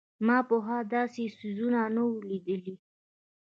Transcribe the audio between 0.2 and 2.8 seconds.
ما پخوا داسې څيزونه نه وو لېدلي.